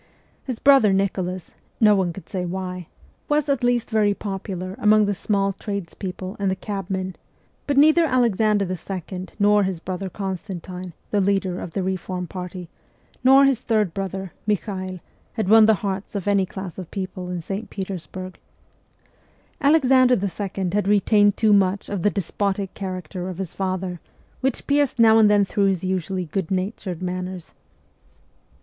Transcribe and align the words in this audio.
His 0.45 0.57
brother 0.57 0.91
Nicholas 0.93 1.53
no 1.79 1.93
one 1.95 2.11
could 2.11 2.27
say 2.27 2.43
why 2.43 2.87
was 3.29 3.47
at 3.47 3.63
least 3.63 3.91
very 3.91 4.15
popular 4.15 4.75
among 4.79 5.05
the 5.05 5.13
small 5.13 5.53
trades 5.53 5.93
people 5.93 6.35
and 6.39 6.49
the 6.49 6.55
cabmen; 6.55 7.15
but 7.67 7.77
neither 7.77 8.05
Alexander 8.05 8.65
II., 8.67 9.25
nor 9.37 9.61
his 9.61 9.79
brother 9.79 10.09
Constantine, 10.09 10.93
the 11.11 11.21
leader 11.21 11.59
of 11.59 11.73
the 11.73 11.83
reform 11.83 12.25
party, 12.25 12.67
nor 13.23 13.45
his 13.45 13.59
third 13.59 13.93
brother, 13.93 14.33
Michael, 14.47 15.01
had 15.33 15.47
won 15.47 15.67
the 15.67 15.75
hearts 15.85 16.15
of 16.15 16.27
any 16.27 16.47
class 16.47 16.79
of 16.79 16.89
people 16.89 17.29
in 17.29 17.39
St. 17.39 17.69
Petersburg. 17.69 18.39
Alexander 19.61 20.15
II. 20.15 20.69
had 20.73 20.87
retained 20.87 21.37
too 21.37 21.53
much 21.53 21.89
of 21.89 22.01
the 22.01 22.09
despotic 22.09 22.73
character 22.73 23.29
of 23.29 23.37
his 23.37 23.53
father, 23.53 23.99
which 24.39 24.65
pierced 24.65 24.97
now 24.97 25.19
and 25.19 25.29
then 25.29 25.45
through 25.45 25.65
his 25.65 25.83
usually 25.83 26.25
good 26.25 26.49
natured 26.49 27.03
manners. 27.03 27.53